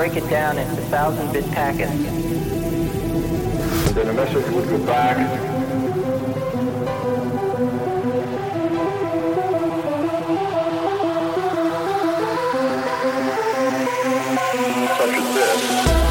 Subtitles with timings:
[0.00, 1.92] break it down into thousand-bit packets.
[1.92, 2.08] And
[3.94, 5.18] then a message would go back
[14.96, 16.09] such as this.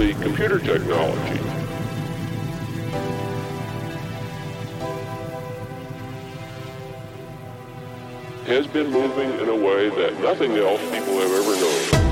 [0.00, 1.36] The computer technology
[8.46, 12.09] has been moving in a way that nothing else people have ever known.